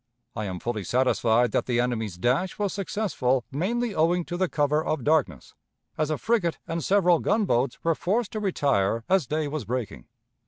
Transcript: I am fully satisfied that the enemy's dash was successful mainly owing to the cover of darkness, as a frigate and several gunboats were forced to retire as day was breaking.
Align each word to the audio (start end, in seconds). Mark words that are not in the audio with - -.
I 0.35 0.45
am 0.45 0.57
fully 0.59 0.83
satisfied 0.83 1.51
that 1.51 1.67
the 1.67 1.79
enemy's 1.79 2.17
dash 2.17 2.57
was 2.57 2.73
successful 2.73 3.45
mainly 3.51 3.93
owing 3.93 4.25
to 4.25 4.35
the 4.35 4.49
cover 4.49 4.83
of 4.83 5.03
darkness, 5.03 5.53
as 5.95 6.09
a 6.09 6.17
frigate 6.17 6.57
and 6.67 6.83
several 6.83 7.19
gunboats 7.19 7.83
were 7.83 7.93
forced 7.93 8.31
to 8.31 8.39
retire 8.39 9.03
as 9.07 9.27
day 9.27 9.47
was 9.47 9.63
breaking. 9.63 10.05